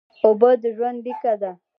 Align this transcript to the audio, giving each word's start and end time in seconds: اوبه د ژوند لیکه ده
اوبه 0.23 0.49
د 0.61 0.63
ژوند 0.75 0.97
لیکه 1.05 1.33
ده 1.41 1.51